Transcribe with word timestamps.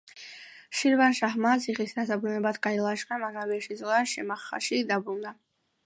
შირვანშაჰმა 0.77 1.51
ციხის 1.65 1.93
დასაბრუნებლად 1.99 2.59
გაილაშქრა, 2.65 3.21
მაგრამ 3.27 3.49
ვერ 3.55 3.63
შეძლო 3.69 3.93
და 3.97 4.01
შემახაში 4.15 4.85
დაბრუნდა. 4.95 5.37